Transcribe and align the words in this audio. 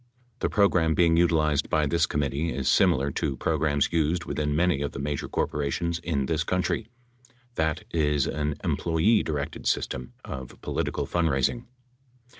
The 0.39 0.49
program 0.49 0.95
being 0.95 1.15
utilized 1.15 1.69
by 1.69 1.85
this 1.85 2.07
committee 2.07 2.51
is 2.51 2.67
similar 2.67 3.11
to 3.11 3.37
programs 3.37 3.93
used 3.93 4.25
within 4.25 4.55
many 4.55 4.81
of 4.81 4.93
the 4.93 4.99
major 4.99 5.27
corporations 5.27 5.99
in 5.99 6.25
this 6.25 6.43
country, 6.43 6.87
that 7.53 7.83
is 7.91 8.25
an 8.25 8.55
employee 8.63 9.21
directed 9.21 9.67
system 9.67 10.13
of 10.25 10.59
political 10.63 11.05
fundraising. 11.05 11.65